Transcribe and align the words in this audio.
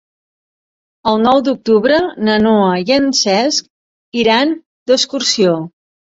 El 1.09 1.19
nou 1.25 1.41
d'octubre 1.47 1.99
na 2.29 2.37
Noa 2.45 2.71
i 2.83 2.95
en 2.95 3.05
Cesc 3.19 3.67
iran 4.23 4.55
d'excursió. 4.93 5.53